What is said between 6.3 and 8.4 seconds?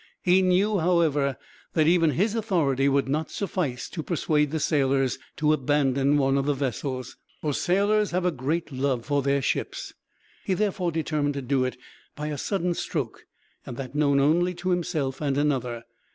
of the vessels, for sailors have a